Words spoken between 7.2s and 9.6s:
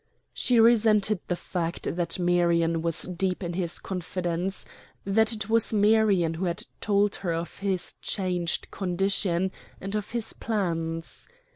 of his changed condition